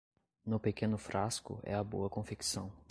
[0.43, 2.71] No pequeno frasco é a boa confecção.